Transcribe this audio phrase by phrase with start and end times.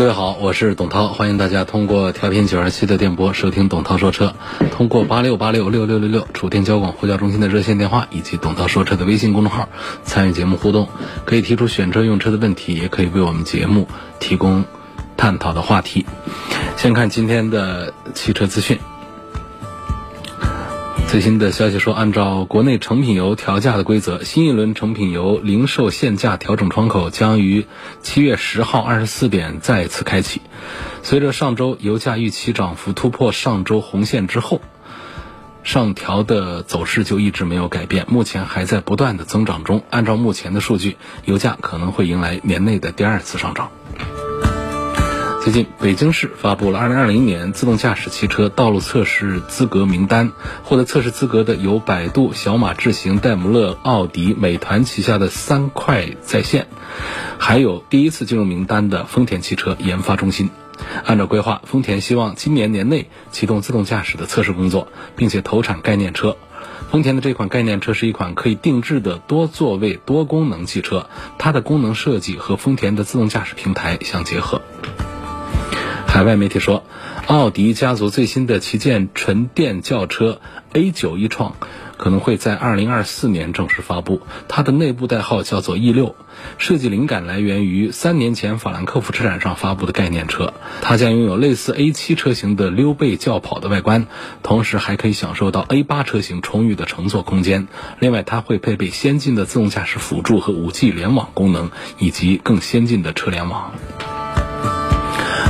[0.00, 4.34] 各位好，我是董涛，欢迎大家通过调频九二七的电波收听董涛说车，
[4.70, 9.68] 通过八六八六六六六六楚天交广呼叫中心的热线电话以及董涛说车的微信公众号
[10.02, 10.88] 参与节目互动，
[11.26, 13.88] 可以提出选车用车的问题，也可以为我们节目
[14.20, 14.64] 提供
[15.18, 16.06] 探讨的话题。
[16.78, 18.78] 先看今天的汽车资讯。
[21.10, 27.66] 最新的消息说，按照国内成品油调价的规则，新一轮成品油零售限价调整窗口将于
[28.00, 30.40] 七月十号二十四点再次开启。
[31.02, 34.60] 随着上周油价预期涨幅突破上周红线之后，
[35.64, 39.82] 上调的走势就一直没有改变，目前还在不断的增长中。
[39.90, 43.72] 按照目前的数据，油价可能会迎来年内的第二次上涨。
[45.42, 50.32] 最近，北京市发布了2020年自动驾驶汽车道路测试资格名单。
[50.64, 56.66] 获得测试资格的有百度、小马智行、戴姆勒、奥迪、美团旗下的三快在线，
[57.38, 60.50] 还有第一次进入名单的丰田汽车研发中心。
[61.06, 66.36] 按照规划，丰田希望今年年内启动自动驾驶的测试工作，并且投产概念车。
[66.90, 74.60] 丰田的这款概念车是一款可以定制的多座位多功能汽车，它的功能设计和丰田的自动驾驶平台相结合。
[76.12, 76.84] 海外媒体说，
[77.28, 80.40] 奥迪家族最新的旗舰纯电轿车
[80.74, 81.54] A9 一创
[81.96, 84.20] 可能会在2024年正式发布。
[84.48, 86.14] 它的内部代号叫做 E6，
[86.58, 90.52] 设计灵感来源于三年前法兰克福车展上发布的概念车。
[90.82, 94.08] 它将拥有类似 A7 车型的溜背轿跑的外观，
[94.42, 97.68] 同时还可以享受到 A8 车型充裕的乘坐空间。
[98.00, 103.70] 另外，它会配备先进的自动驾驶辅助和 5G 联网功能，以及更先进的车联网。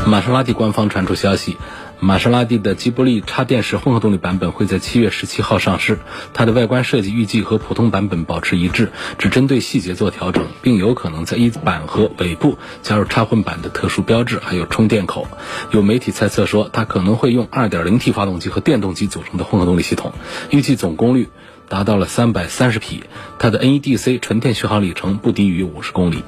[0.07, 1.57] 玛莎拉蒂官方传出消息，
[2.01, 5.99] 玛莎拉蒂的吉布力插电式混合动力版本会在七月十七号上市。
[6.35, 15.29] 它的外观设计预计和普通版本保持一致，只针对细节做调整，并有可能在一板和尾部加入插混版的特殊标志，还有充电口。
[15.71, 20.13] 有媒体猜测说，它可能会用 2.0T 发动机和电动机组成的混合动力系统，
[20.51, 21.29] 预计总功率
[21.69, 23.05] 达到了330匹。
[23.39, 26.25] 它的 NEDC 纯电续航里程不低于50公里。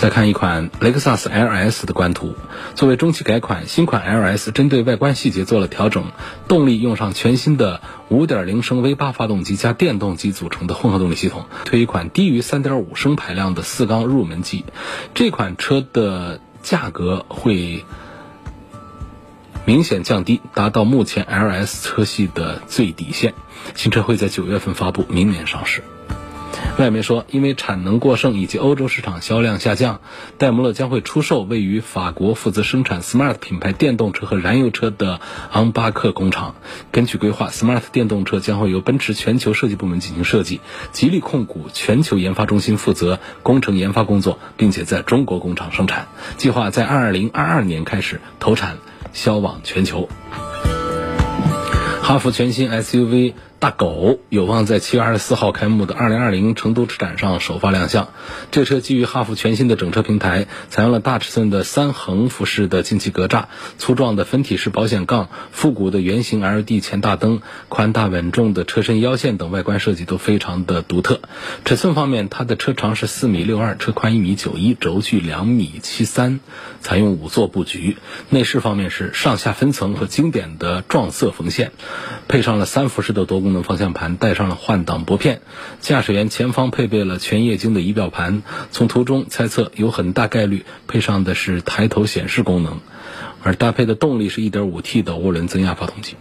[0.00, 2.34] 再看一款雷克萨斯 LS 的官图，
[2.74, 6.06] 作为中期改款，新款 LS 针对外观细节做了调整，
[6.48, 14.64] 动力用上全新的5.0升 V8 发动机加电动机组成的混合动力系统，推一款低于3.5升排量的四缸入门级。
[15.12, 17.84] 这款车的价格会
[19.66, 23.34] 明显降低，达到目前 LS 车系的最底线。
[23.74, 25.84] 新车会在九月份发布，明年上市。
[26.78, 30.00] 外媒说，因为产能过剩以及欧洲市场销量下降，
[30.38, 35.20] 戴姆勒将会出售位于法国负责生产 Smart 品牌电动车和燃油车的
[35.52, 36.54] 昂巴克工厂。
[36.90, 46.08] 根据规划，Smart 电动车将会由奔驰全球设计部门进行设计，吉利控股全球研发中心负责工程研发工作，并且在中国工厂生产。
[46.38, 48.78] 计划在2022年开始投产，
[49.12, 50.08] 销往全球。
[52.00, 53.34] 哈弗全新 SUV。
[53.60, 58.08] 大狗有望在七月二十四号开幕的二零二零成都车展上首发亮相。
[58.50, 63.44] 这车基于哈弗全新的整车平台，采用了大尺寸的三横幅式的进气格栅、
[63.76, 71.20] 粗壮的分体式保险杠、复古的圆形 LED 前大灯、宽大稳重的车身腰线等外观设计都非常的独特。
[71.66, 76.40] 尺寸方面，它的车长是四米六二，车宽一米九一，轴距两米七三，
[76.80, 77.98] 采用五座布局。
[78.30, 81.72] 内饰方面是上下分层和经典的撞色缝线，
[82.26, 83.49] 配上了三辐式的多功。
[83.50, 85.40] 功能方向盘带上了换挡拨片，
[85.80, 88.44] 驾驶员前方配备了全液晶的仪表盘。
[88.70, 92.78] 从图中猜测，有很大概率配上的是抬头显示功能，
[93.42, 96.14] 而搭配的动力是一点五 T 的涡轮增压发动机。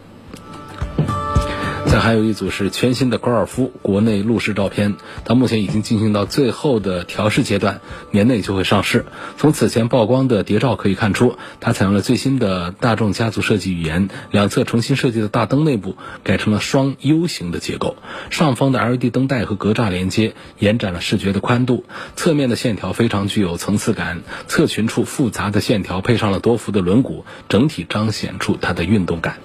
[1.89, 4.95] 再还有一组是全新的高尔夫国内路试照片，
[5.25, 7.81] 它目前已经进行到最后的调试阶段，
[8.11, 9.07] 年内就会上市。
[9.37, 17.97] 从此前曝光的谍照可以看出，它采用了最新的大众家族设计语言，两侧重新设计的大灯内部改成了双 U 型的结构，
[18.29, 29.39] 上方的 LED 灯带和格栅连接延展了视觉的宽度，侧面的线条非常具有层次感，侧裙处复杂的线条配上了多幅的轮毂，整体彰显出它的运动感。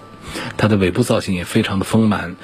[0.57, 2.37] 它的尾部造型也非常的丰满，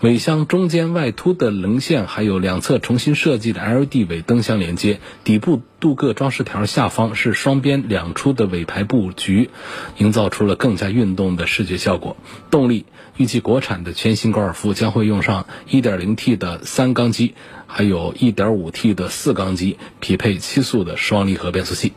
[0.00, 9.50] 尾箱中间外凸的棱线，还有两侧重新设计的 LED 尾灯相连接，底部镀铬装饰条下方是双边两出的尾排布局，
[9.98, 12.16] 营造出了更加运动的视觉效果。
[12.50, 12.86] 动力
[13.18, 17.34] 预计国产的全新高尔夫将会用上 1.0T 的三缸机，
[17.66, 21.92] 还有 1.5T 的四缸机，匹配七速的双离合变速器。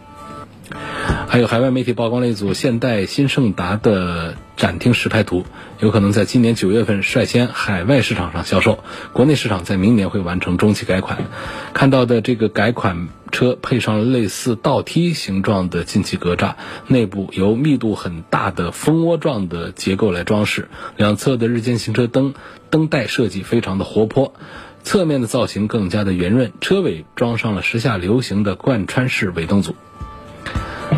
[1.27, 5.45] 还有海外媒体曝光了一组现代新胜达的展厅实拍图，
[5.79, 8.79] 有可能在今年九月份率先海外市场上销售，
[9.13, 11.17] 国内市场在明年会完成中期改款。
[11.73, 16.53] 看到的这个改款车配上了类似倒梯形状的进气格栅，
[16.87, 22.35] 内部由密度很大的蜂窝状的结构来装饰，两侧的日间行车灯
[22.69, 24.33] 灯带设计非常的活泼，
[24.83, 29.75] 侧面的造型更加的圆润，车尾装上了时下流行的贯穿式尾灯组。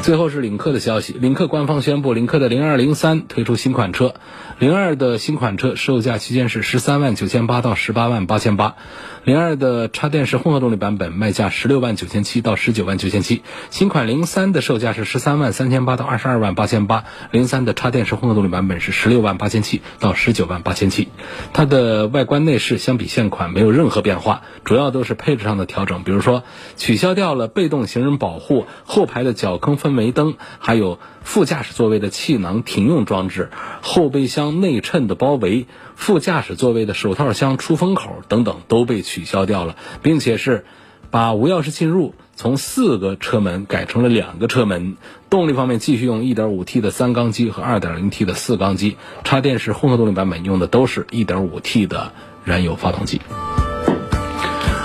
[0.06, 4.14] 最后是领克的消息，领克官方宣布，领克的零二零三推出新款车，
[4.60, 8.76] 零二的新款车售价区间是十三万九千八到十八万八千八，
[9.24, 13.42] 零二的插电式混合动力版本卖价十六万九千七到十九万九千七，
[13.72, 21.08] 新款零三的售价是十三万三千八到二十二万八千八，零三的插电式混合动力版本是十六万八千七到十九万八千七，
[21.52, 26.44] 它的外观内饰相比现款没有任何变化，主要都是配置上的调整，比如说
[26.78, 33.50] 取消掉了被动行人保护，后排的脚坑氛煤灯，还有副驾驶座位的气囊停用装置，
[33.82, 35.66] 后备箱内衬的包围，
[35.96, 40.66] 副驾驶座位的手套箱出风口等等都被取消掉了，并且是
[41.10, 44.98] 把无钥匙进入从四个车门改成了两个车门。
[45.30, 52.12] 动力方面继续用 1.5T 的三缸机和 2.0T 的四缸机，插电式混合动力版本用的都是 1.5T 的
[52.44, 53.22] 燃油发动机。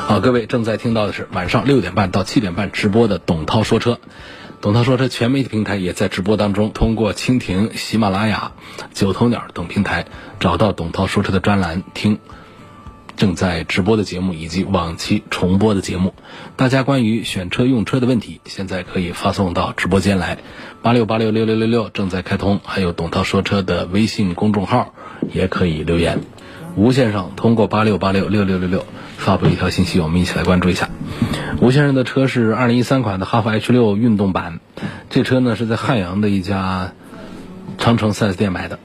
[0.06, 4.00] 好，各位正在听到的是晚上六点半到七点半直播的董涛说车。
[4.62, 8.52] 董涛说车全媒体平台也在直播当中，通过蜻蜓、喜马拉雅、
[8.92, 10.04] 九头鸟等平台
[10.38, 12.18] 找到董涛说车的专栏，听
[13.16, 16.12] 正在直播的节目以及往期重播的节目。
[16.56, 20.36] 大家关于选车用车的问题，现在可以发送到直播间来，
[20.82, 24.92] 八六八六六六六六正在开通，还有董涛说车的微信公众号
[25.32, 26.20] 也可以留言。
[26.76, 28.84] 吴先生通过八六八六六六六六
[29.16, 30.89] 发布一条信息，我们一起来关注一下。
[31.60, 34.60] 吴先生的车是二零一三款的哈弗 H 六运动版，
[35.10, 36.94] 这车呢是在汉阳的一家
[37.76, 38.78] 长城 4S 店买的。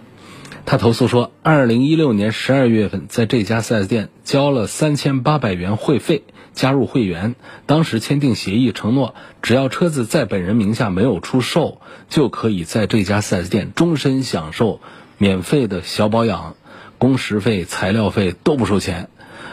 [0.65, 6.23] 他投诉说，二零一六年十二月份在这家 4S 店交了三千八百元会费
[6.53, 7.35] 加入会员，
[7.65, 11.79] 当时签订协议承诺，只要车子在本人名下没有出售，
[12.09, 14.81] 就可以在这家 4S 店终身享受
[15.17, 16.57] 免费的小保养。
[16.97, 19.09] 工时费、材料费都不收钱，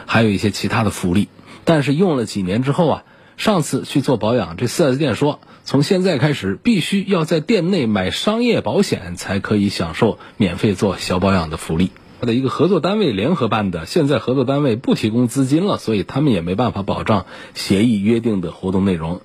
[0.06, 1.28] 还有一些其他的福利。
[1.64, 3.04] 但是用了几年之后啊，
[3.36, 11.90] 上次去做保养，这 4S 店说，从现在开始必须要在店内买商业保险才可以享受免费做小保养的福利。
[12.20, 19.22] 他的一个合作单位联合办的，现在合作单位不提供资金了，所以他们也没办法保障协议约定的活动内容。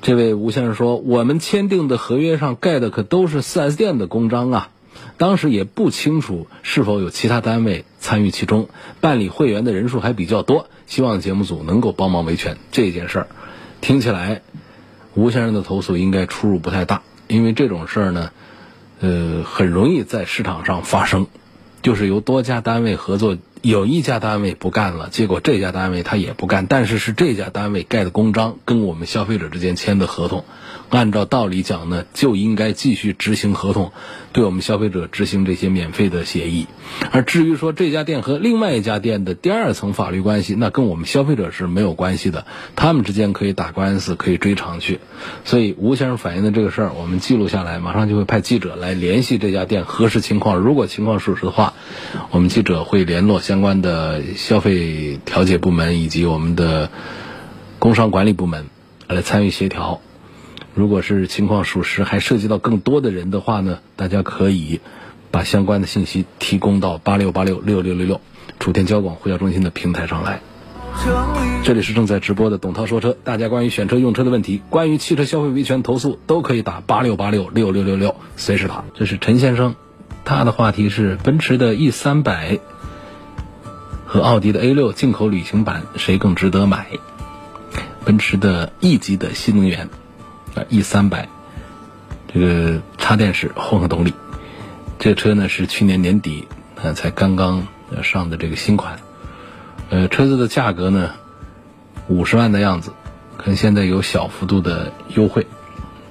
[0.00, 4.68] 这位吴先生说，我们签订的合约上盖的可都是 4S 店的公章啊。
[5.16, 8.68] 当时也不清楚是否有其他单位参与其中，
[9.00, 13.26] 办理会员的人数还比较多，希望节目组能够帮忙维权这件事儿。
[13.80, 14.42] 听起来，
[15.14, 18.30] 吴先生的投诉应该出入不太大，因为这种事儿呢，
[19.00, 21.26] 呃，很容易在市场上发生，
[21.82, 30.44] 就是由多家单位合作，有一家单位不干了，结果这家单位他也不干，但是是这家单位盖的公章跟我们消费者之间签的合同。
[30.94, 33.90] 按照道理讲呢，就应该继续执行合同，
[34.32, 36.68] 对我们消费者执行这些免费的协议。
[37.10, 45.00] 而至于说这家店和另外一家店的第二层法律关系，那跟我们消费者是没有关系的，他们之间可以打官司，可以追偿去。
[45.44, 50.58] 所以吴先生反映的这个事儿，我们记录下来，马上就会派记者来联系这家店核实情况。
[50.58, 51.74] 如果情况属实的话，
[52.30, 56.88] 我们记者会联络相关的消费调解部门以及我们的
[57.80, 58.66] 工商管理部门
[59.08, 60.00] 来参与协调。
[60.74, 64.80] 如果是情况属实，还涉及到更多的人的话呢，大家可以
[65.30, 68.20] 把相关的信息提供到八六八六六六六六
[68.58, 70.40] 楚天交广呼叫中心的平台上来。
[71.62, 78.84] 这里是正在直播的董涛说车，大家关于选车用车的问题，关于汽车消费维权投诉，都可以打八六八六六六六六，随时打。
[78.94, 79.76] 这是陈先生，
[80.24, 82.58] 他的话题是奔驰的 E 三百
[84.06, 86.86] 和奥迪的 A 六进口旅行版谁更值得买？
[88.04, 89.88] 奔驰的 E 级的新能源。
[90.54, 91.28] 啊，E 三百，
[92.32, 94.14] 这个插电式混合动力，
[94.98, 96.46] 这车呢是去年年底
[96.82, 97.66] 呃才刚刚
[98.02, 98.98] 上的这个新款，
[99.90, 101.12] 呃，车子的价格呢
[102.08, 102.92] 五十万的样子，
[103.36, 105.46] 可能现在有小幅度的优惠，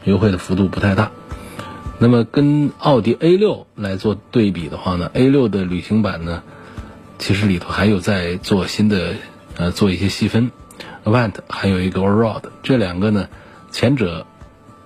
[0.03, 1.11] 优惠的幅度不太大。
[1.99, 6.43] 那么跟奥迪 A 六来做对比的话呢，A 六的旅行版呢
[7.17, 9.13] 其实里头还有在做新的
[9.55, 10.51] 呃做一些细分
[11.05, 13.29] ，Avant 还有一个 Allroad，这两个呢，
[13.71, 14.25] 前者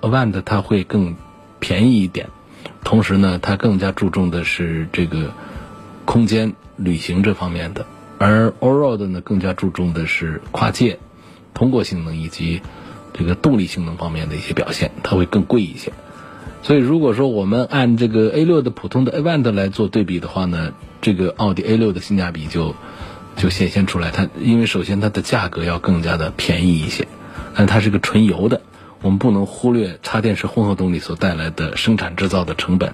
[0.01, 1.15] Avant 它会更
[1.59, 2.27] 便宜一点，
[2.83, 5.31] 同时呢，它更加注重的是这个
[6.05, 7.85] 空间旅行这方面的，
[8.17, 10.99] 而 Allroad 呢更加注重的是跨界、
[11.53, 12.61] 通过性能以及
[13.13, 15.91] 这个动力性能方面的一些表现，它会更贵一些。
[16.63, 22.75] 所以，如果说我们按这个 A 六的普通的 Avant 来做对比的话呢，这个奥迪 A 六的性价比就
[23.37, 24.11] 就显现出来。
[24.11, 27.07] 它因为首先它的价格要更加的便宜一些，
[27.55, 28.61] 但它是个纯油的，
[29.01, 32.93] 我们不能忽略插电式混合动力所带来的生产制造的成本。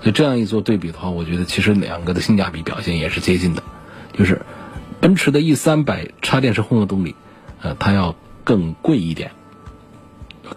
[0.00, 3.62] 所以这样一做对比的话，我觉得其实两个的性价比表现也是接近的，
[4.12, 4.42] 就是
[5.00, 7.14] 奔驰的 E 三百插电式混合动力，
[7.60, 9.32] 呃，它要更贵一点。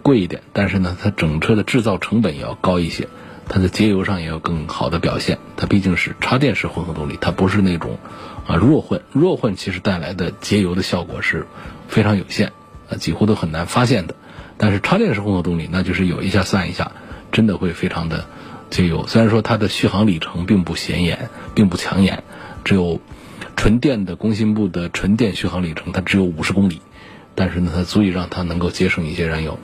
[0.02, 3.08] 贵一点，但是呢，它整车的制造成本也要高一些，
[3.48, 5.38] 它的节油上也有更好的表现。
[5.56, 7.98] 它毕竟是插电式混合动力，它不是那种
[8.46, 9.00] 啊弱混。
[9.12, 11.46] 弱混其实带来的节油的效果是
[11.88, 12.52] 非常有限，
[12.90, 14.14] 啊几乎都很难发现的。
[14.58, 16.92] 但是插电式混合动力，那就是有一下算一下，
[17.32, 18.26] 真的会非常的
[18.68, 19.06] 节油。
[19.06, 22.24] 虽然说它的续航里程并不显眼，并不抢眼，
[22.64, 23.00] 只有
[23.56, 26.82] 纯电的工信部的纯电续航里程，它只有五十公里，
[27.34, 29.58] 但是呢，它足以让它能够节省一些燃油。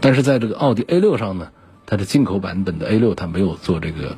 [0.00, 1.48] 但是在这个奥迪 A 六上呢，
[1.84, 4.16] 它的进口版本的 A 六它没有做这个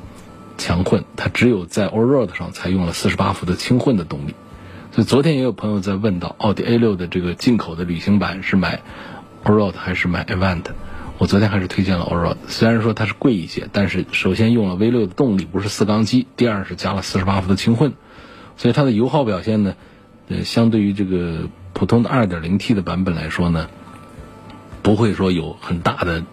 [0.57, 4.35] 强混，它只有在 Allroad 上采用了四十八伏的轻混的动力。
[4.91, 8.81] 所以昨天也有朋友在问到，奥迪 A 六的这个进口的旅行版是买
[9.45, 10.63] o r o a d 还是买 Avant？
[11.17, 17.93] 我昨天还是推荐了 o r o a d 虽然说它是贵一些，但是首先用了 V 六的动力不是四缸机，第二是加了四十八伏的轻混，
[18.57, 19.75] 所以它的油耗表现呢，
[20.27, 23.69] 呃，相对于这个普通的二点零 T 的版本来说呢。
[24.81, 26.23] 不会说有很大的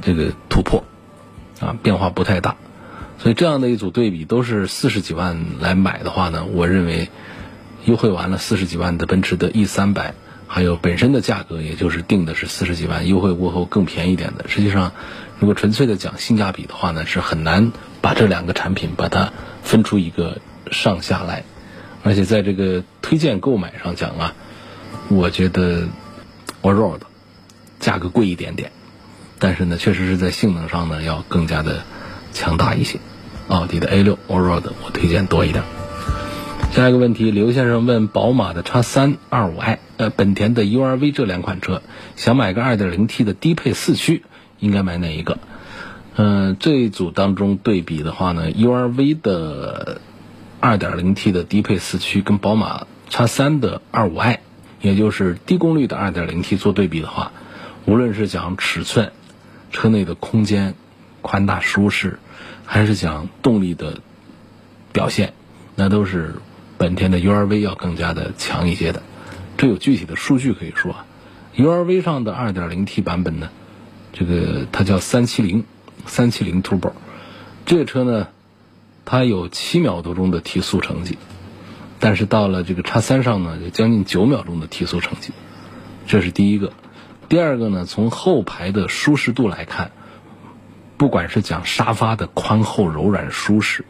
[0.00, 0.84] 这个突破，
[1.60, 2.56] 啊，变化不太大，
[3.18, 7.10] 所以这样的一组对比都是四十几万来买的话呢，我认为
[7.84, 10.14] 优惠完了四十几万的奔驰的 E 三百，
[10.48, 14.48] 还有本身的价格也就是定的是四十几万，优惠过后更便宜点的。
[14.48, 14.90] 实际上，
[15.38, 20.40] 如果纯粹的讲性价比的话呢，是很难把这两个产品把它分出一个
[20.72, 21.44] 上下来，
[22.02, 24.34] 而且在这个推荐购买上讲啊，
[25.08, 25.86] 我觉得
[26.62, 27.00] Allroad。
[27.80, 28.72] 价格贵一点点，
[29.38, 31.84] 但是呢，确实是在性能上呢要更加的
[32.32, 32.98] 强大一些。
[33.46, 35.62] 奥迪的 A 六 Allroad 我推荐多一点。
[36.70, 41.82] 下一个问题，刘先生问：宝马的 X 三二五 i，呃，本田的 URV 这两款车，
[42.14, 44.22] 想买个 2.0T 的低配四驱，
[44.60, 45.38] 应该买哪一个？
[46.14, 50.00] 嗯，这一组当中对比的话呢，URV 的
[50.60, 54.38] 2.0T 的低配四驱跟宝马 X 三的二五 i，
[54.80, 57.32] 也就是低功率的 2.0T 做对比的话。
[57.86, 59.10] 无论是讲尺寸、
[59.72, 60.74] 车内的空间
[61.22, 62.20] 宽大舒适，
[62.66, 64.00] 还是讲动力的
[64.92, 65.32] 表现，
[65.74, 66.34] 那都是
[66.78, 69.02] 本田的 URV 要更加的强一些的。
[69.56, 70.94] 这有具体的数据可以说
[71.56, 73.50] ，URV 上的 2.0T 版本呢，
[74.12, 75.64] 这个它叫370
[76.06, 76.92] 370 Turbo，
[77.66, 78.28] 这个车呢，
[79.04, 81.18] 它有七秒多钟的提速成绩，
[81.98, 85.32] 但是到了这个叉三上呢，有将近九秒钟的提速成绩，
[86.06, 86.72] 这是第一个。
[87.28, 89.90] 第二个呢，从后排的舒适度来看，
[90.96, 93.84] 不管是讲沙发的宽厚柔软舒适，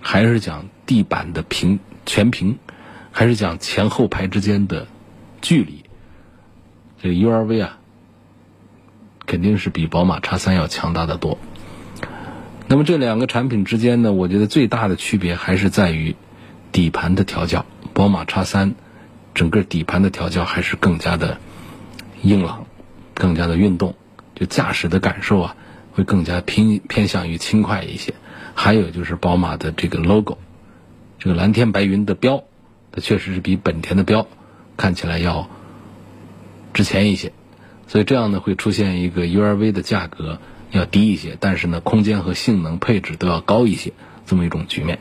[0.00, 2.58] 还是讲地板的平全屏，
[3.10, 4.86] 还是讲前后排之间的
[5.40, 5.84] 距离，
[7.02, 7.78] 这个 URV 啊，
[9.26, 11.38] 肯定是比宝马叉三要强大的多。
[12.68, 16.16] 那么这两个产品之间呢，我觉得最大的区别还是在于
[16.72, 17.66] 底盘的调教。
[17.92, 18.74] 宝马叉三
[19.34, 21.38] 整个底盘的调教还是更加的
[22.22, 22.66] 硬朗。
[23.14, 23.94] 更加的运动，
[24.34, 25.56] 就驾驶的感受啊，
[25.92, 28.14] 会更加偏偏向于轻快一些。
[28.54, 30.38] 还有就是宝马的这个 logo，
[31.22, 32.42] 这个蓝天白云的标，
[32.90, 34.26] 它确实是比本田的标
[34.76, 35.48] 看起来要
[36.74, 37.32] 值钱一些。
[37.86, 40.40] 所以这样呢，会出现一个 URV 的价格
[40.72, 43.92] 要低一些，但是呢，空间和性能配置都要高一些，
[44.26, 44.98] 这么一种局面。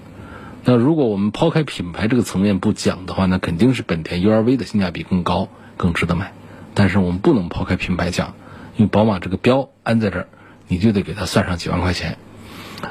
[0.63, 6.33] 那如果我们抛开品牌这个层面不讲的话，那肯定是本田 URV 的性价比更高，更值得买。
[6.75, 8.35] 但是我们不能抛开品牌讲，
[8.77, 10.27] 因为宝马这个标安在这儿，
[10.67, 12.19] 你就得给它算上几万块钱。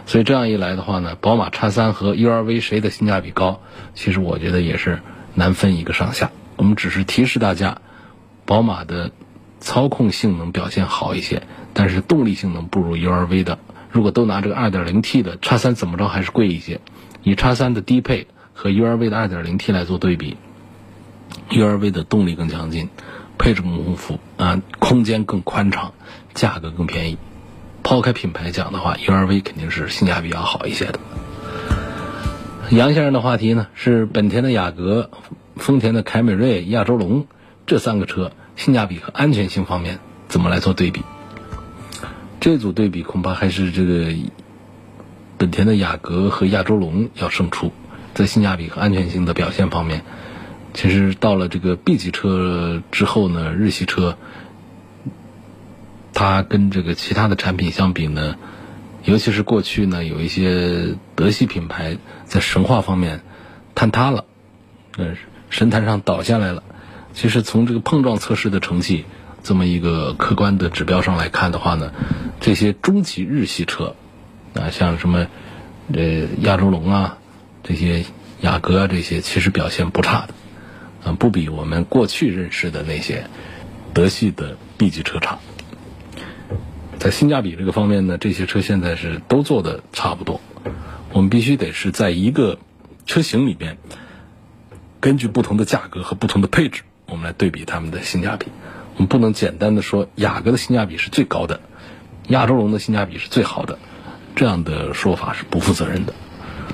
[0.07, 3.61] 所以这样一来的话呢，宝马叉三和 URV 谁的性价比高？
[3.95, 5.01] 其实我觉得也是
[5.35, 6.31] 难分一个上下。
[6.57, 7.79] 我们只是提示大家，
[8.45, 9.11] 宝马的
[9.61, 11.43] 操控性能表现好一些，
[11.73, 13.59] 但是动力性能不如 URV 的。
[13.91, 16.81] 如果都拿这个 2.0T 的叉三怎么着还是贵一些。
[17.23, 20.37] 以叉三的低配和 URV 的 2.0T 来做对比
[21.51, 22.89] ，URV 的动力更强劲。
[23.39, 25.95] 配置更丰富啊，空间更宽敞，
[26.35, 27.17] 价格更便宜。
[27.83, 30.99] 抛开品牌讲的话，URV 肯定是性价比要好一些的。
[32.71, 35.11] 杨先生的话题呢是本田的雅阁、
[35.57, 37.27] 丰田的凯美瑞、亚洲龙
[37.67, 41.03] 这三个车性价比和安全性方面怎么来做对比？
[42.39, 44.15] 这组对比恐怕还是这个
[45.37, 47.73] 本田的雅阁和亚洲龙要胜出，
[48.15, 50.05] 在性价比和安全性的表现方面，
[50.73, 54.17] 其实到了这个 B 级车之后呢，日系车
[56.13, 58.37] 它跟这个其他的产品相比呢。
[59.03, 63.23] 尤其是过去呢，有一些德系品牌在神话方面
[63.75, 64.27] 坍塌了，
[64.99, 65.15] 呃，
[65.49, 66.63] 神坛上倒下来了。
[67.15, 69.07] 其实从这个碰撞测试的成绩
[69.43, 71.93] 这么一个客观的指标上来看的话呢，
[72.41, 73.97] 这些中级日系车
[74.55, 75.29] 啊，像什么
[75.95, 77.17] 呃亚洲龙啊，
[77.63, 78.05] 这些
[78.43, 80.35] 雅阁啊这些，其实表现不差的，
[81.05, 83.25] 啊，不比我们过去认识的那些
[83.95, 85.39] 德系的 B 级车差。
[87.01, 90.39] 在性价比这个方面呢，这些车现在是都做的差不多。
[91.15, 92.59] 我们必须得是在一个
[93.07, 93.79] 车型里边，
[95.01, 98.49] 根据不同的价格和不同的配置，我们来对比它们的性价比。
[98.97, 101.63] 我们不能简单的说雅阁的性价比是最高的，
[102.29, 103.79] 亚洲龙的性价比是最好的，
[104.37, 106.13] 这样的说法是不负责任的。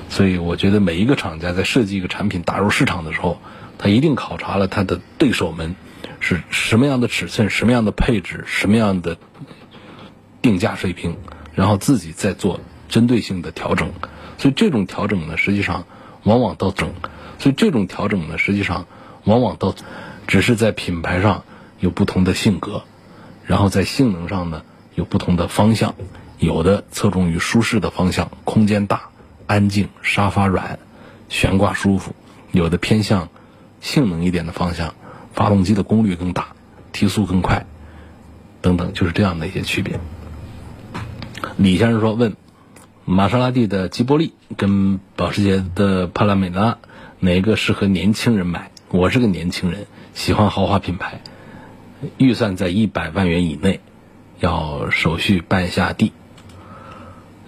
[0.09, 3.39] 所以我觉得每一个厂家在设计一个产品打入市场的时候，
[3.77, 5.73] 他一定考察了他的对手们
[6.19, 9.17] 是什么样的尺寸、什么样的配置、什么样的。
[10.47, 11.17] 定价水平，
[11.55, 13.91] 然后自己再做针对性的调整，
[14.37, 15.83] 所以这种调整呢，实际上
[16.23, 16.93] 往往到整，
[17.37, 18.85] 所以这种调整呢，实际上
[19.25, 19.75] 往往到
[20.25, 21.43] 只是在品牌上
[21.81, 22.83] 有不同的性格，
[23.45, 24.63] 然后在性能上呢
[24.95, 25.95] 有不同的方向，
[26.39, 29.09] 有的侧重于舒适的方向，空间大、
[29.47, 30.79] 安静、沙发软、
[31.27, 32.13] 悬挂舒服；
[32.53, 33.27] 有的偏向
[33.81, 34.95] 性能一点的方向，
[35.33, 36.55] 发动机的功率更大、
[36.93, 37.65] 提速更快
[38.61, 39.99] 等等，就是这样的一些区别。
[41.57, 42.35] 李先生说：“问
[43.05, 46.79] 玛莎拉蒂的吉波利跟保时捷的帕拉梅拉
[47.19, 48.71] 哪个适合年轻人买？
[48.89, 51.21] 我是个年轻人，喜欢豪华品牌，
[52.17, 53.81] 预算在一百万元以内，
[54.39, 56.11] 要手续办下地。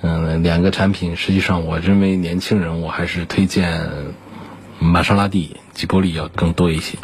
[0.02, 3.90] 嗯，两个产品，实际上我认为年轻人我还是推荐
[4.80, 6.98] 玛莎拉蒂吉波利要更多一些，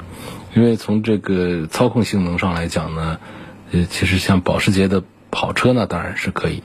[0.53, 3.19] 因为从这个操控性能上来讲呢，
[3.71, 5.03] 呃，其实像保时捷的。”
[5.35, 6.63] 跑车呢当然是可以，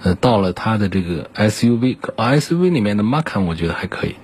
[0.00, 4.14] 呃，到了它的这个 SUV，SUV 里面的 Macan 我觉得还可以，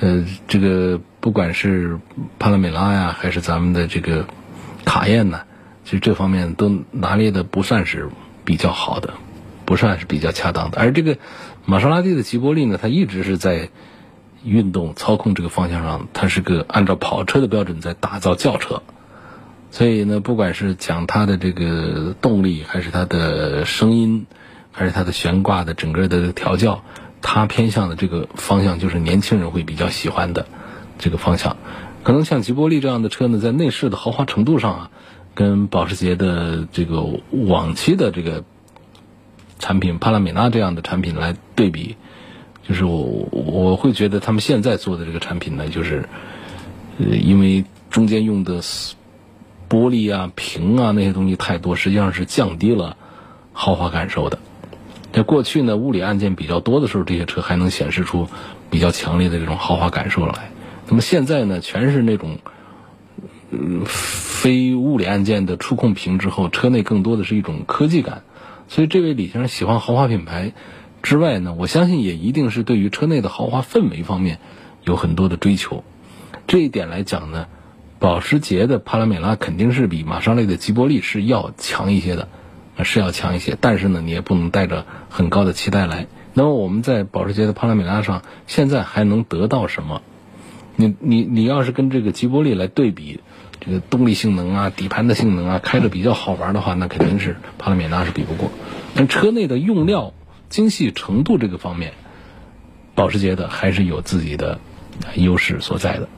[0.00, 2.00] 呃，这个不管是
[2.40, 4.26] 帕拉梅拉呀，还是咱们的这个
[4.84, 5.42] 卡宴呢，
[5.84, 8.08] 其实这方面都拿捏的不算是
[8.44, 9.14] 比较好的，
[9.64, 10.80] 不算是比较恰当的。
[10.80, 11.16] 而这个
[11.64, 13.68] 玛莎拉蒂的吉波利呢，它一直是在
[14.42, 18.82] 运动操控这个方向上，它是个按照跑车的标准在打造轿车。
[19.70, 24.26] 所以呢，不管是讲它的这个动力，还是它的声音，
[24.72, 26.82] 还是它的悬挂的整个的调教，
[27.20, 30.46] 它偏向的这个方向就是年轻人会比较喜欢的
[30.98, 31.58] 这个方向。
[32.02, 34.90] 可能像吉波利这样的车呢，在内饰的豪华程度上啊，
[35.34, 38.44] 跟保时捷的这个往期的这个
[39.58, 41.96] 产品帕拉梅拉这样的产品来对比，
[42.66, 46.08] 就是我我会觉得他们现在做的这个产品呢，就是
[46.98, 48.62] 呃，因为中间用的。
[49.68, 52.96] 玻璃啊、屏啊那些东西太多，实际上是降低了
[53.52, 54.38] 豪华感受的。
[55.12, 58.28] 在过去呢，物理按键比较多的时候，这些车还能显示出
[58.70, 60.50] 比较强烈的这种豪华感受来。
[60.86, 62.38] 那么现在呢，全是那种
[63.84, 68.22] 非物理按键的触控屏之后，车内更多的是一种科技感。
[68.68, 70.52] 所以，这位李先生喜欢豪华品牌
[71.02, 74.38] 之外呢，我相信也一定是对于车内的豪华氛围方面
[74.84, 75.84] 有很多的追求。
[76.46, 77.46] 这一点来讲呢。
[77.98, 82.28] 保时捷的帕拉梅拉肯定是比玛莎拉蒂的吉波利是要强一些的，
[82.84, 83.56] 是要强一些。
[83.60, 86.06] 但是呢，你也不能带着很高的期待来。
[86.34, 90.02] 那么我们在保时捷的帕拉梅拉上，现在还能得到什么？
[90.76, 93.18] 你你你要是跟这个吉波利来对比，
[93.58, 98.52] 这个动力性能啊、底盘的性能啊，开着比较好玩的话，那肯定是帕拉梅拉是比不过。
[98.94, 100.12] 但车内的用料
[100.48, 101.94] 精细程度这个方面，
[102.94, 104.60] 保时捷的还是有自己的
[105.16, 106.08] 优势所在的。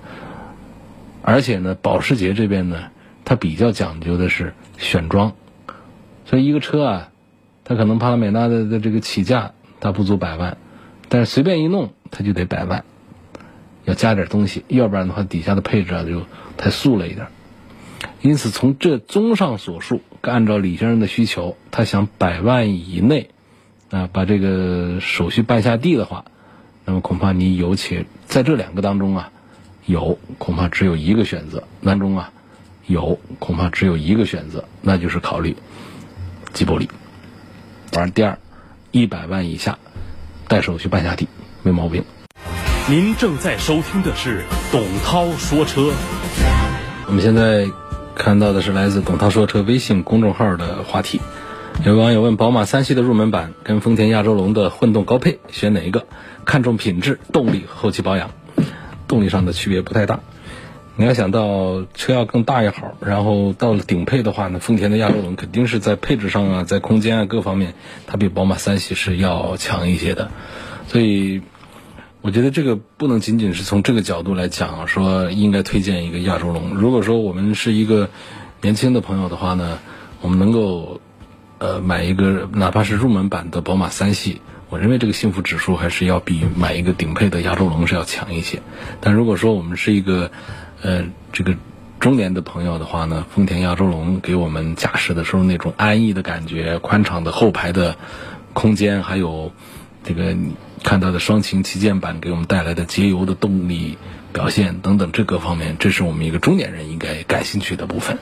[1.23, 2.91] 而且呢，保时捷这边呢，
[3.25, 5.33] 它比较讲究的是选装，
[6.25, 7.09] 所以一个车啊，
[7.65, 10.57] 它可能帕拉梅拉的的这个起价它不足百万，
[11.09, 12.85] 但是随便一弄它就得百万，
[13.85, 16.23] 要加点东西，要不然的话底下的配置啊就
[16.57, 17.27] 太素了一点。
[18.23, 23.29] 因此从这综上所述，按照李先生的需求，他想百万以内
[23.91, 26.25] 啊把这个手续办下地的话，
[26.87, 29.31] 那么恐怕你有且在这两个当中啊。
[29.87, 32.33] 有恐怕只有一个选择，当中啊，
[32.87, 35.57] 有恐怕只有一个选择，那就是考虑
[36.53, 36.89] 吉博利。
[37.95, 38.39] 完第二，
[38.93, 39.79] 一百万以下
[40.47, 41.29] 带手续办下地
[41.63, 42.05] 没毛病。
[42.89, 45.93] 您正在收听的是董涛说车。
[47.07, 47.69] 我们现在
[48.15, 51.21] 看到的是来自董涛说车微信公众号的话题。
[51.85, 56.07] 有网友问：宝马三系的入门版跟丰田亚洲龙的混动高配选哪一个？
[56.45, 58.31] 看重品质、动力、后期保养。
[59.11, 60.21] 动力上的区别不太大。
[60.95, 67.75] 你要想到车要更大一号，然后到了顶配的话呢，丰田的亚洲龙肯定是在配置上啊，在空间啊各方面，
[68.07, 70.31] 它比宝马三系是要强一些的。
[70.87, 71.43] 所以。
[72.23, 76.75] 我觉得这个不能仅仅是从这个角度来讲，说应该推荐一个亚洲龙。
[76.75, 78.11] 如果说我们是一个
[78.61, 79.79] 年轻的朋友的话呢，
[80.21, 81.01] 我们能够
[81.57, 88.63] 呃买一个哪怕是入门版的宝马三系，我认为这个幸福指数还是要比买一个顶配的亚洲龙是要强一些。
[89.01, 90.31] 但如果说我们是一个
[90.81, 91.55] 呃这个
[91.99, 97.97] 中年的朋友的话呢，丰田亚洲龙给我们驾驶的时候那种安逸的感觉，宽敞的后排的
[98.55, 99.53] 空间，还有
[100.05, 100.35] 这个。
[100.83, 103.99] 看到的双擎旗舰版给我们带来的节油的动力
[104.33, 108.19] 表现等等这个方面，这是我们一个中年人应该感兴趣的部分。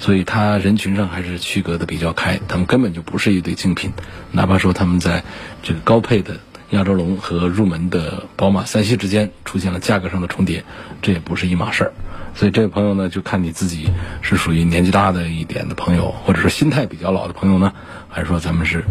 [0.00, 3.92] 所以它人群上还是区隔的比较开，他们根本就不是一对竞品。
[4.32, 5.22] 哪怕说他们在
[5.62, 10.64] 这个高配的亚洲龙和入门的宝马三系之间出现了价格上的重叠，
[11.02, 11.92] 这也不是一码事儿。
[12.34, 13.90] 所以这位朋友呢，就看你自己
[14.22, 17.72] 是属于年纪大的一点的朋友，或者说心态比较老的朋友呢，
[18.08, 18.84] 还是说咱们是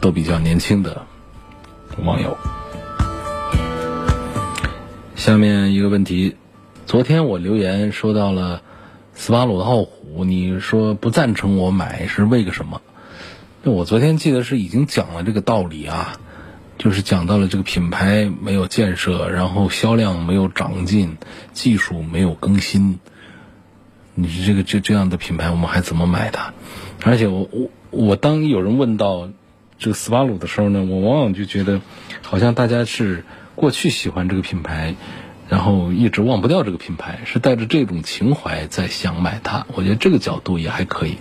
[0.00, 1.06] 都比较年轻的。
[2.04, 2.38] 网友，
[5.16, 6.36] 下面一个问题，
[6.86, 8.62] 昨天我留言说到了
[9.20, 12.80] 斯巴鲁的傲虎，你说不赞成我买是为个什么？
[13.62, 16.14] 那我昨天记得是已经讲了这个道理啊，
[16.78, 21.18] 就是讲到了这个品牌没有建设，然后销量没有长进，
[21.52, 22.98] 技术没有更新，
[24.14, 26.54] 你这个这这样的品牌，我们还怎么买它？
[27.04, 29.28] 而且我我我当有人问到。
[29.78, 31.80] 这个斯巴鲁的时候呢，我往往就觉得，
[32.20, 34.94] 好像大家是过去喜欢这个品牌，
[35.50, 39.66] 然后一直忘不掉这个品牌，是带着这种情怀在想买它。
[39.74, 41.18] 我觉得这个角度也还可以。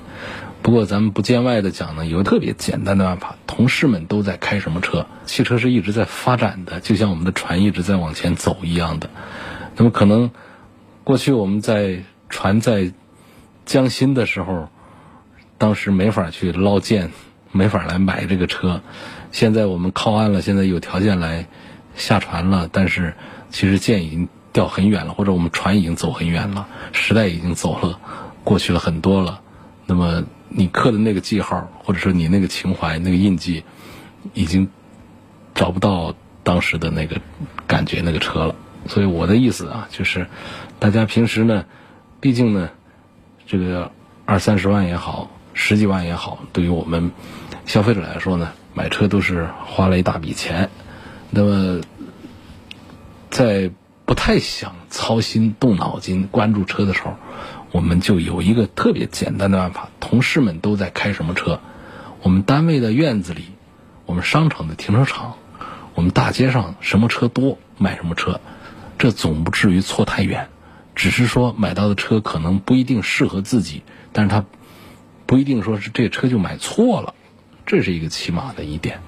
[0.62, 5.08] 不过咱们不见外的讲呢，有个特别简单的办法：同事们都在开什么车？
[5.26, 9.10] 汽车是一直在发展的，就像我们的船一直在往前走一样的。
[9.76, 10.32] 那么可能
[11.04, 12.94] 过去我们在船在
[13.66, 14.70] 江心的时候，
[15.58, 17.12] 当时没法去捞舰。
[17.52, 18.84] 没法来买这个车，
[19.32, 21.48] 现在我们靠岸了，现在有条件来
[21.96, 23.16] 下船了，但是
[23.50, 28.00] 其实剑已经掉很远了，或者我们船已经走很远了，时代已经走了，
[28.44, 29.42] 过去了很多了。
[29.86, 33.64] 那么你刻的那个记号，或者说你那个情怀、那个印记，
[34.34, 34.70] 已经
[35.56, 37.20] 找不到当时的那个
[37.68, 38.56] 感觉、那个车了。
[38.88, 40.28] 所以我的意思啊，就是
[40.80, 41.66] 大家平时呢，
[42.20, 42.70] 毕竟呢，
[43.48, 43.92] 这个
[44.26, 45.32] 二三十万也好。
[45.56, 47.12] 十几万也好，对于我们
[47.66, 50.70] 消费者来说呢，买车都是花了一大笔钱。
[51.32, 51.82] 那么，
[53.30, 53.72] 在
[54.06, 57.16] 不太想操心、动脑筋关注车的时候，
[57.72, 61.60] 我们就有一个特别简单的办法：同事们都在开什么车，
[62.22, 63.46] 我们单位的院子里，
[64.06, 65.36] 我们商场的停车场，
[65.96, 68.42] 我们大街上什么车多，买什么车，
[68.98, 70.50] 这总不至于错太远。
[70.96, 74.46] 只是说买到的车可能不一定适合自己，但是它。
[75.26, 77.14] 不一定说是这车就买错了，
[77.68, 79.00] 这是一个起码的一点。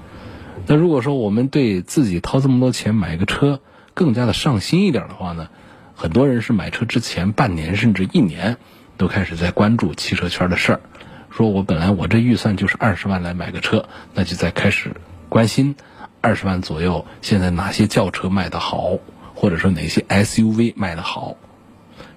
[0.67, 3.59] 那如果说我们对自己掏这么多钱买个车
[3.93, 5.49] 更加的上心一点的话呢，
[5.95, 8.57] 很多人是买车之前半年甚至一年
[8.97, 10.81] 都开始在关注汽车圈的事儿。
[11.29, 14.95] 说我本来我这预算就是二十万来买个车，那就在开始
[15.29, 15.75] 关心
[16.19, 18.97] 二十万左右现在哪些轿车卖的好，
[19.33, 21.35] 或者说哪些 SUV 卖的好。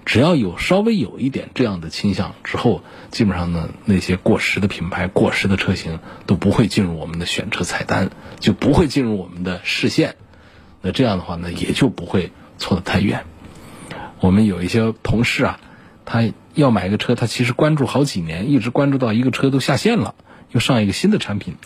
[0.05, 10.17] 只要有稍微有一点这样的倾向之后，基本上呢，那些过时的品牌、过时的车型都不会进入我们的选车菜单，就不会进入我们的视线。
[10.85, 13.25] 那这样的话呢，也就不会错得太远。
[14.21, 15.59] 我们有一些同事啊，
[16.05, 20.15] 他要买一个车，他其实关注好几年，一直关注到一个车都下线了，
[20.51, 21.57] 又上一个新的产品，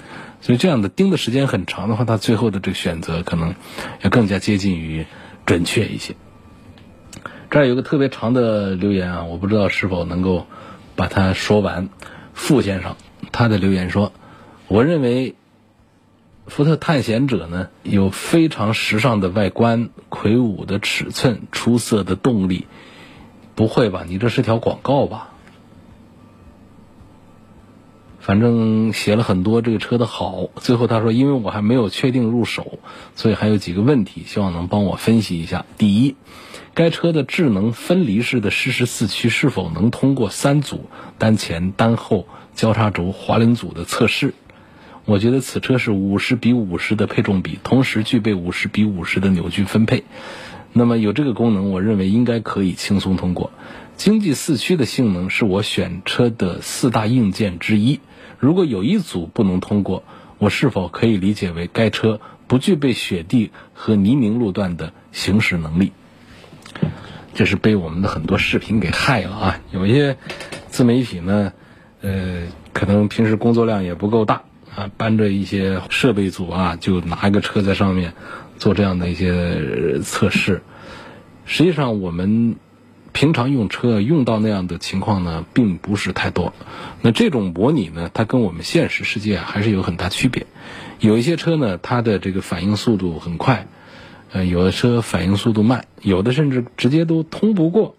[0.41, 3.57] 所以这样的盯的时间很长的话，他最后的这个选择可能
[4.03, 5.05] 要更加接近于
[5.45, 6.15] 准确一些。
[7.51, 10.47] 这儿有个特别长的留言啊，我不知道是否能够
[10.95, 11.89] 把它说完。
[12.35, 12.95] 傅先生
[13.33, 14.13] 他的留言说
[14.69, 15.35] ：“我认为
[16.49, 22.67] 福特探险者呢有非常时尚的外观、魁梧的尺寸、出色的动力。”
[23.55, 24.05] 不会吧？
[24.07, 25.31] 你这是条广告吧？
[28.21, 30.49] 反正写了很多这个车的好。
[30.57, 32.79] 最后他说：“因为我还没有确定入手，
[33.17, 35.67] 所以还有几个问题，希望能帮我分析一下。
[35.77, 36.15] 第一。”
[36.73, 40.85] 该车的智能分离式的适时四驱是否能通过三组
[41.19, 44.35] 单前单后交叉轴滑轮组的测试？
[45.09, 50.05] 我觉得此车是五十比五十的配重比，同时具备五十比五十的扭矩分配。
[50.75, 53.51] 那么有这个功能，我认为应该可以轻松通过。
[53.97, 58.01] 经济四驱的性能是我选车的四大硬件之一。
[58.39, 60.05] 如果有一组不能通过，
[60.37, 65.93] 我是否可以理解为该车不具备雪地和泥泞路段的行驶能力？
[67.33, 69.61] 这是被我们的很多视频给害了啊！
[69.73, 70.19] 有一些
[70.67, 71.55] 自媒体呢，
[72.03, 72.43] 呃，
[72.75, 74.43] 可能平时工作量也不够大
[74.79, 78.13] 啊，搬着一些设备组啊，就拿一个车在上面
[78.61, 80.63] 做这样的一些测试。
[81.47, 82.55] 实际上，我们
[83.13, 86.53] 平常用车用到那样的情况呢，并不是太多。
[87.03, 90.47] 那这种模拟呢，它跟我们现实世界还是有很大区别。
[91.01, 93.67] 有一些车呢，它的这个反应速度很快。
[94.31, 97.97] 呃，有的车反应速度慢，有的甚至直接都通不过。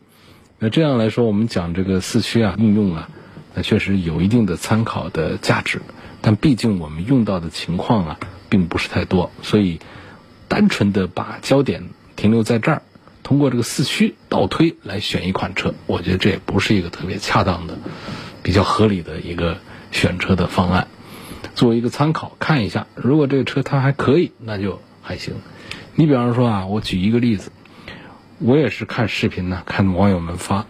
[0.60, 3.10] 那这样来说，我们讲这个四驱啊应用啊，
[3.54, 5.82] 那确实有一定的参考的价值。
[6.22, 9.80] 但毕竟我们用到的情况啊，并不是太多，所以
[10.48, 12.82] 单纯的把焦点停留在这儿，
[13.24, 17.78] 通过这个四驱倒推来选一款车，我觉得这也不是一个特别恰当的、
[18.44, 19.58] 比较合理的一个
[19.92, 20.88] 选车的方案。
[21.56, 25.36] 作为一个参考看一下，如果这个车它还可以，那就还行。
[25.96, 27.52] 你比方说啊，我举一个例子，
[28.40, 30.66] 我也是看视频呢，看网友们发，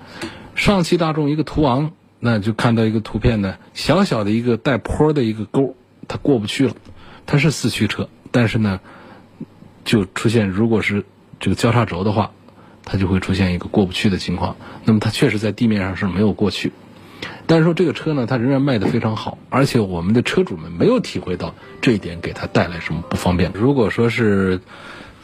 [0.56, 5.76] 上汽大众一个途昂，那就看到一个图片呢，小小的一个带坡的一个沟，
[6.08, 6.76] 它过不去了，
[7.26, 8.80] 它是四驱车，但是呢，
[9.86, 11.06] 就出现如果是
[11.40, 12.32] 这个交叉轴的话，
[12.84, 16.72] 它就会出现一个过不去的情况，那么它确实在地面上是没有过去，
[17.48, 23.52] 但是说这个车呢，它仍然卖得非常好，而且我们的车主们没有体会到这一点给它带来什么不方便。
[23.54, 24.60] 如果说是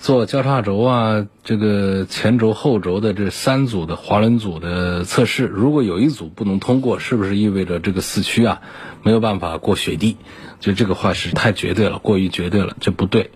[0.06, 8.62] 做交叉轴啊，这个前轴后轴的这三组的滑轮组的测试，如果有一组不能通过，是不是意味着这个四驱啊
[9.02, 10.18] 没有办法过雪地？
[10.60, 13.32] 就这个话是太绝对了，过于绝对了，这不对。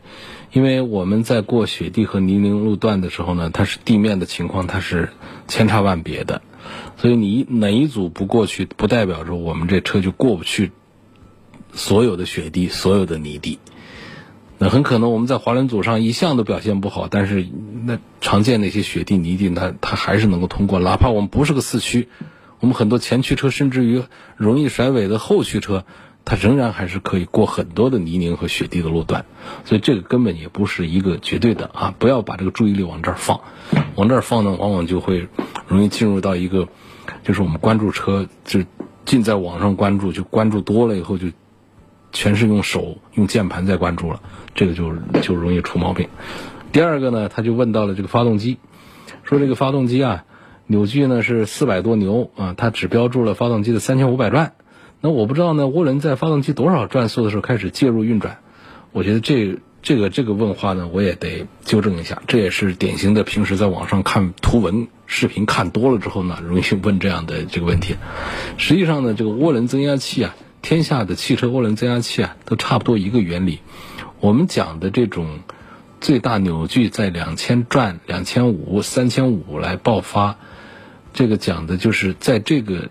[0.52, 5.10] 因为我们在过雪地和泥泞路段的时候呢，它是地面的情况，它是
[5.48, 6.44] 千差万别的，
[6.98, 10.72] 所以你哪一组不过去，不代表着我们这车就过不去
[11.74, 13.58] 所有的雪地、所有的泥地。
[14.62, 17.48] 那很可能我们在滑轮组上一向都表现不好，但是
[17.86, 20.82] 那常见那些雪地泥地，它它还是能够通过。
[20.82, 22.10] 哪怕我们不是个四驱，
[22.60, 24.04] 我们很多前驱车，甚至于
[24.36, 25.86] 容易甩尾的后驱车，
[26.26, 29.26] 它仍然还是可以过很多的泥泞和雪地的路段。
[29.64, 31.96] 所以这个根本也不是一个绝对的啊！
[31.98, 33.40] 不要把这个注意力往这儿放，
[33.96, 35.30] 往这儿放呢，往往就会
[35.70, 36.68] 容易进入到一个，
[37.24, 38.60] 就是我们关注车就
[39.06, 41.28] 尽在网上关注，就关注多了以后就。
[42.12, 44.22] 全是用手用键盘在关注了，
[44.56, 46.10] 这个就就容易出毛病。
[46.72, 48.58] 第二个呢，他就问到了这个发动机，
[49.24, 50.26] 说这个发动机啊，
[50.68, 54.54] 扭矩呢是四百多牛啊，它只标注了发动机的三千五百转。
[55.02, 58.38] 那我不知道呢，涡轮在发动机多少转速的时候开始介入运转？
[58.92, 62.22] 我觉得这这个这个问话呢，我也得纠正一下。
[62.28, 67.96] 这也是典型的平时在网上看图文视频看多了之后呢，容易问这样的这个问题。
[68.58, 70.36] 实际上呢，这个涡轮增压器啊。
[70.62, 73.60] 天下的汽车涡轮增压器啊，都差不多一个原理。
[74.20, 75.40] 我们讲的这种
[76.02, 80.38] 最大扭矩在两千转、两千五、三千五来爆发，
[81.14, 82.90] 这个讲的就是在这个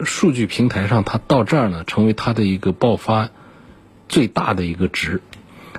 [0.00, 3.30] 数据平台上，它到这儿呢，成为它的一个爆发
[4.08, 5.20] 最大的一个值。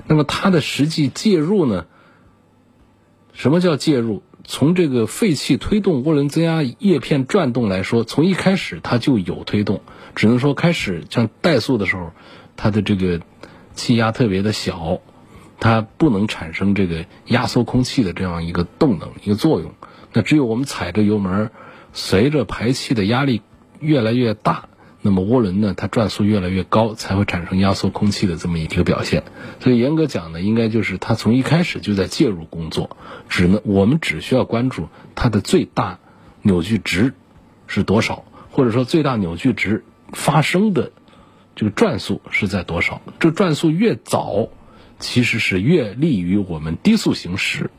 [0.07, 1.85] 那么它的实际介入呢？
[3.33, 4.21] 什么叫介入？
[4.43, 9.81] 从这个废气推动涡轮增压叶片转动来说，从一开始它就有推动。
[10.15, 12.11] 只能说开始像怠速的时候，
[12.55, 13.21] 它的这个
[13.73, 14.99] 气压特别的小，
[15.59, 19.73] 它不能产生这个压缩空气的这样一个动能一个作用。
[20.13, 21.51] 那只有我们踩着油门，
[21.93, 23.41] 随着排气的压力
[23.79, 24.67] 越来越大，
[25.01, 29.23] 那么涡轮呢它转速越来越高，才会产生压缩空气的这么一个表现。
[29.59, 32.97] 所以严格讲呢，应该就是它从一开始就在介入工作，
[33.29, 35.99] 只能我们只需要关注它的最大
[36.41, 37.13] 扭矩值
[37.67, 39.85] 是多少，或者说最大扭矩值。
[40.13, 40.91] 发生的
[41.55, 43.01] 这个转速是在多少？
[43.19, 44.49] 这转速越早，
[44.99, 47.69] 其实是越利于我们低速行驶。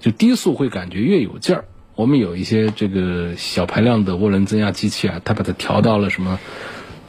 [0.00, 1.64] 就低速会感觉越有劲儿。
[1.94, 6.38] 我们有一些这个小排量的涡轮增压机器啊，它把它调到了什么，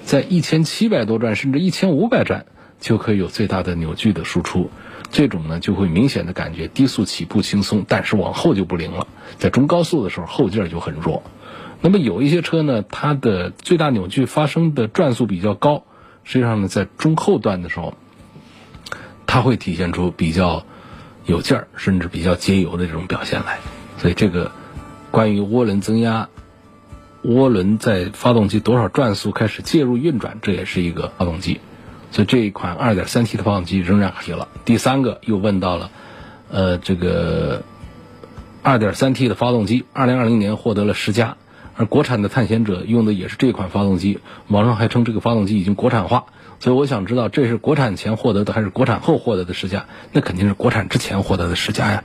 [0.03, 2.45] 在一千七百多转甚至一千五百转
[2.79, 4.69] 就可以有最大的扭矩的输出。
[5.11, 9.07] 这种呢就会明显的感觉低速起步轻松，但是往后就不灵了。
[9.37, 11.23] 在中高速的时候后劲儿就很弱。
[11.81, 15.83] 那么有一些车呢，它的最大扭矩发生的转速比较高，
[16.23, 17.93] 实际上呢，在中后段的时候，
[19.27, 20.65] 它会体现出比较
[21.25, 23.59] 有劲儿，甚至比较节油的这种表现来。
[23.97, 24.51] 所以这个
[25.11, 26.29] 关于涡轮增压，
[27.23, 31.59] 涡轮在发动机多少转速开始介入运转，这也是一个发动机
[32.11, 34.47] 所以这一款 2.3T 的发动机仍然可以了。
[34.63, 35.91] 第三个又问到了，
[36.49, 37.63] 呃，这个
[38.63, 41.38] 2.3T 的发动机，2020年获得了十佳，
[41.75, 46.25] 而国产的探险者用的也是这款发动机，网上还称这个发动机已经国产化。
[46.59, 49.88] 所以我想知道，这是国产前获得的还是国产后获得的十佳？
[50.13, 52.03] 那肯定是国产之前获得的十佳呀。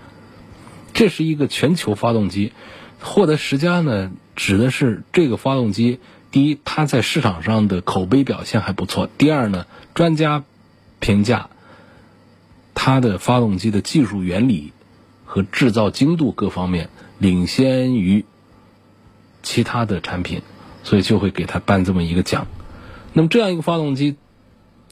[0.92, 2.52] 这是一个全球发动机，
[3.00, 6.00] 获得十佳呢，指的是这个发动机。
[6.33, 10.42] 第一，它在市场上的口碑表现还不错；第二呢，专家
[10.98, 11.48] 评价
[12.74, 14.72] 它的发动机的技术原理
[15.24, 18.24] 和制造精度各方面领先于
[19.42, 20.42] 其他的产品，
[20.83, 22.46] 所以就会给他颁这么一个奖。
[23.12, 24.16] 那么这样一个发动机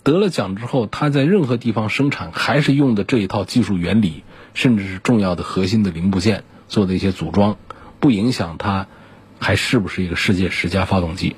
[0.03, 4.23] 得了奖之后，它在任何地方生产还是用的这一套技术原理，
[4.55, 7.57] 甚至是重要的核心的零部件做的一些组装，
[8.01, 8.87] 不影响它。
[9.41, 11.37] 还是不是一个世界十佳发动机？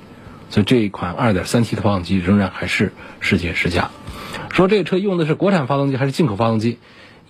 [0.49, 3.91] 所以这一款 2.3T 的发动机仍然还是世界十佳。
[4.49, 6.79] 说这个车用的是国产发动机还是进口发动机？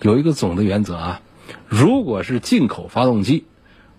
[0.00, 1.20] 有一个总的原则啊，
[1.68, 3.44] 如果是进口发动机，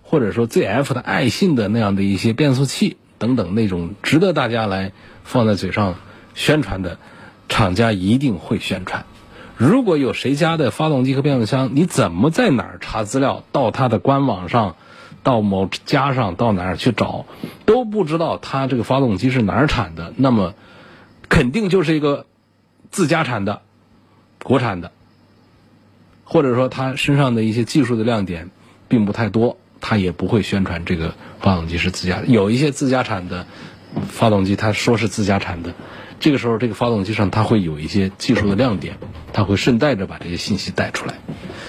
[0.04, 4.92] 或者说 ZF 的爱信的那样的一些变速器等等那种值得大家来
[5.24, 5.96] 放在嘴上
[6.34, 6.98] 宣传的，
[7.48, 9.04] 厂家一定会宣传。
[9.56, 13.42] 如果有谁家的发动机和变速箱，你怎么在哪儿查资料？
[13.50, 14.76] 到它的官网上。
[15.22, 17.24] 到某家上到哪儿去找，
[17.64, 20.52] 都不知道它这个发动机是哪儿产的，那么
[21.30, 22.26] 肯定就是一个
[22.90, 23.62] 自家产的、
[24.42, 24.92] 国产的，
[26.24, 28.50] 或者说它身上的一些技术的亮点
[28.86, 32.22] 并不太多，它也不会宣传这个发动机是自家。
[32.26, 33.46] 有一些自家产的
[34.08, 35.74] 发动机，他说是自家产的，
[36.20, 38.96] 这个时候这个发动机上它会有一些技术的亮点，
[39.34, 41.16] 它会顺带着把这些信息带出来。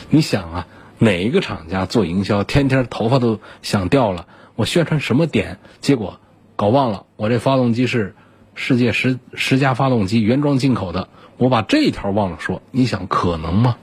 [0.09, 0.67] 你想啊。
[0.97, 4.27] 哪一个厂家做营销，天天头发都想掉了？
[4.55, 5.59] 我宣传什么点？
[5.81, 6.21] 结果
[6.55, 8.15] 搞忘了，我这发动机是
[8.55, 11.09] 世界十十佳发动机，原装进口的。
[11.35, 13.75] 我把这一条忘了说，你想可能吗？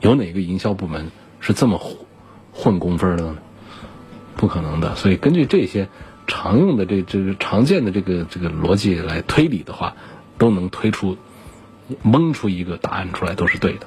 [0.00, 1.76] 有哪个营销部门是这么
[2.52, 3.36] 混工分的呢？
[4.36, 4.94] 不可能的。
[4.96, 5.88] 所以根据这些
[6.26, 9.94] 常用的这这个常见的这个这个逻辑来推理的话，
[10.38, 11.16] 都能推出
[12.02, 13.86] 蒙出一个答案出来，都是对的。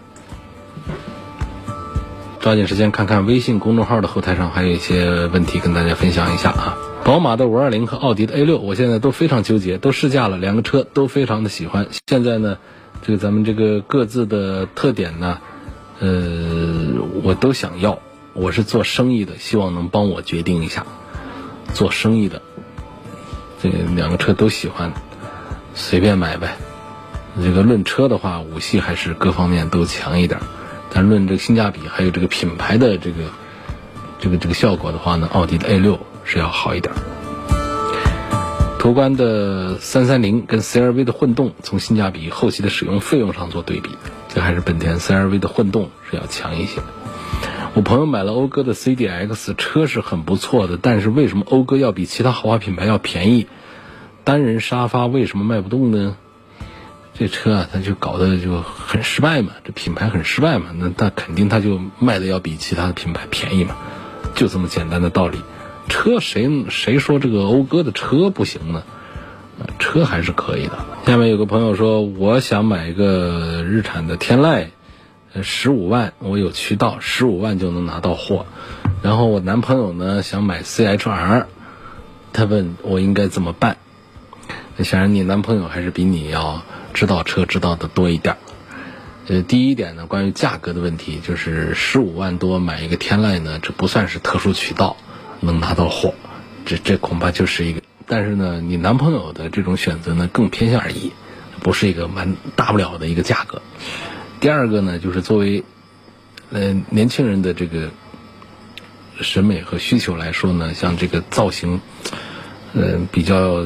[2.39, 6.77] 抓紧时间看看微信公众号的后台上还有一些问题跟大家分享一下啊。
[7.05, 11.87] 宝马的五二零和奥迪的 A 六，我现在都非常纠结，都试驾了，两个车都非常的喜欢。
[12.07, 12.57] 现在呢，
[13.01, 15.39] 这个咱们这个各自的特点呢，
[15.99, 17.99] 呃，我都想要。
[18.33, 20.85] 我是做生意的，希望能帮我决定一下。
[21.73, 22.41] 做生意的，
[23.61, 24.91] 这两个车都喜欢，
[25.75, 26.55] 随便买呗。
[27.41, 30.39] 这个论车的话，五系还是各方面都强一点。
[30.91, 33.23] 但论这个性价比，还有这个品牌的这个
[34.19, 36.93] 这个这个效果的话呢，奥迪的 A 六是要好一点。
[38.79, 43.91] 途观的三三零跟 CRV 的混动，从性价比、后期的使用费用上做对比，
[44.33, 46.81] 这还是本田 CRV 的混动是要强一些。
[47.75, 53.47] 我朋友买了讴歌的 CDX 车是很不错的，但是为什么讴歌要比其他豪华品牌要便宜？
[54.23, 56.15] 单人沙发为什么卖不动呢？
[57.15, 63.75] 这车啊，它就搞得就很失败嘛，这品牌很失败嘛，那那肯定它就卖的要比其他的品牌便宜嘛，
[64.35, 65.39] 就这么简单的道理。
[65.89, 68.83] 车谁谁说这个讴歌的车不行呢？
[69.79, 70.77] 车还是可以的。
[71.07, 74.67] 下面有个朋友说，我想买一个日产的天籁，
[75.41, 78.45] 十五万，我有渠道，十五万就能拿到货。
[79.01, 81.45] 然后我男朋友呢想买 CHR，
[82.33, 83.77] 他问我应该怎么办？
[84.79, 86.61] 显然你男朋友还是比你要。
[86.93, 88.37] 知道车知道的多一点，
[89.27, 94.95] 呃，第一点呢，关于价格的问题，就是十五万多买一个天籁呢，这不算是特殊渠道
[95.39, 96.13] 能拿到货，
[96.67, 97.81] 这这恐怕就是一个。
[98.05, 101.13] 但是呢，你男朋友的这种选择呢，更偏向而已，
[101.61, 103.63] 不是一个蛮大不了的一个价格。
[104.43, 105.63] 第二个呢，就是作为
[106.51, 107.91] 呃年轻人的这个
[109.21, 111.79] 审美和需求来说呢，像这个造型，
[112.73, 113.65] 呃比较。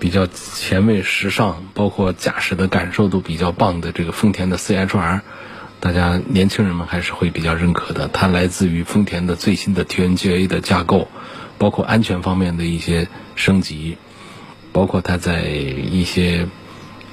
[0.00, 5.22] 比较前卫、时尚，包括驾驶的感受都比较棒的这个丰田的 CHR，
[5.80, 8.06] 大家年轻人们还是会比较认可的。
[8.06, 11.08] 它来自于丰田的最新的 TNGA 的架构，
[11.58, 13.98] 包括安全方面的一些升级，
[14.70, 16.46] 包括它在一些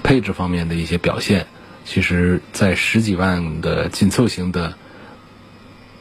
[0.04, 1.48] 配置方面的一些表现，
[1.86, 4.74] 其实在十几万的紧凑型的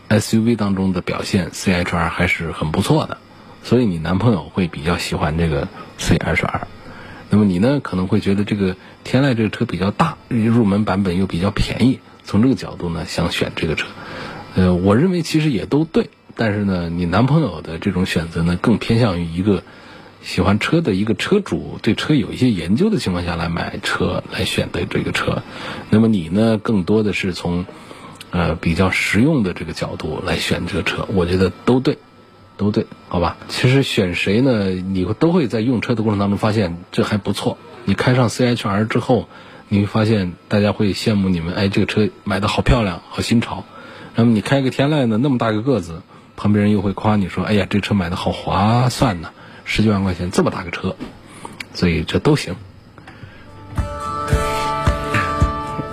[0.08, 3.18] SUV 当中的表现，CHR 还是很不错的。
[3.62, 5.68] 所以你男朋友会比较喜欢这个
[5.98, 6.62] CHR，
[7.30, 13.86] 那么你呢可能会觉得这个天籁这个车比较大，入门版本又比较便宜，从这个角度呢想选这个车，
[14.54, 19.62] 呃，我认为其实也都对，但是呢，你男朋友的这种选择呢更偏向于一个
[20.24, 25.42] 喜欢车的一个车主，对车有一些研究的情况下来买车来选的这个车。
[25.90, 27.66] 那么你呢，更多的是从
[28.30, 31.98] 呃比较实用的这个角度来选这个车，我觉得都对，
[32.56, 33.36] 都对，好吧？
[33.48, 37.58] 其实选谁呢，你都会在用车的过程当中发现这还不错。
[37.84, 39.28] 你开上 CHR 之后，
[39.68, 43.64] 你会发现大家会羡慕你们，哎，这个车买的好漂亮，好新潮。
[44.14, 46.00] 那么你开个天籁呢，那么大个个子，
[46.34, 49.30] 旁边人又会夸你说，哎呀，这车买的好划算呢，
[49.64, 50.96] 十几万块钱这么大个车，
[51.72, 52.54] 所以这都行。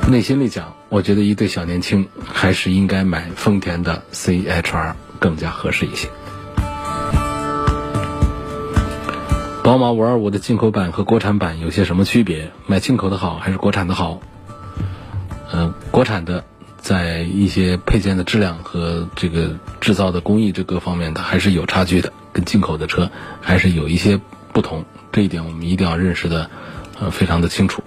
[0.09, 6.09] 内心里讲，我觉得一对小年轻还是应该买丰田的 CHR 更加合适一些。
[9.63, 12.51] 宝马五二五的进口版和国产版有些什么区别？
[12.67, 14.19] 买进口的好还是国产的好？
[15.53, 16.43] 嗯，国产的
[16.81, 23.09] 在一些配件的质量和这个制造的工艺这各方面，它还是有差距的，跟进口的车
[23.39, 24.19] 还是有一些
[24.51, 24.83] 不同。
[25.13, 26.49] 这一点我们一定要认识的
[26.99, 27.81] 呃非常的清楚。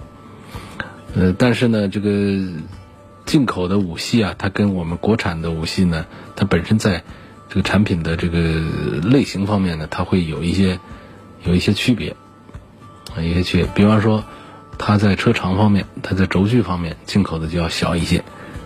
[1.13, 2.09] 呃，但是呢，这个
[3.25, 7.03] 进口的五系啊，它跟我们国产的五系呢，它本身在
[7.49, 8.39] 这个产品的这个
[9.03, 10.79] 类型方面呢，它会有一些。
[11.43, 12.15] 有一些区别，
[13.15, 14.23] 啊，一些区别，比方说，
[14.79, 18.23] 它在车长方面，它在轴距方面，进口的就要小一些，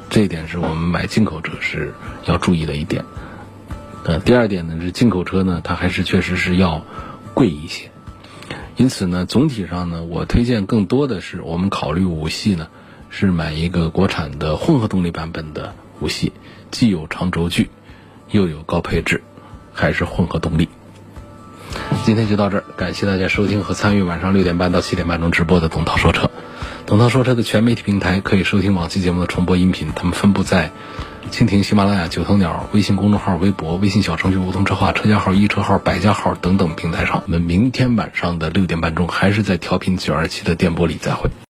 [0.09, 1.93] 这一点是我们买进口车是
[2.25, 3.05] 要注意的一点。
[4.05, 6.83] 呃，第二点呢是进口车呢，它还是确实是要
[7.33, 7.91] 贵一些，
[8.75, 12.67] 因此呢，总体上呢，我推荐更多的是我们考虑五系呢，
[13.09, 16.31] 是买一个国产的混合动力版本的五系，
[16.71, 17.69] 既有长轴距，
[18.31, 19.21] 又有高配置，
[19.73, 20.69] 还是混合动力。
[22.03, 26.31] 今天就到这儿，感谢大家收听和参与晚上六点半到七点半钟直播的董涛说车。
[26.89, 30.71] 董涛说车的全媒体平台可以收听往期节目的重播音频，他们分布在
[31.29, 37.21] 蜻蜓、喜马拉雅、九头鸟、微信公众号、微博、微信小程序“梧桐车话”、车架号、易车号、百家号等等平台上。
[37.27, 41.29] 我们明天晚上的六点半钟还是在调频九二七的电波里再会。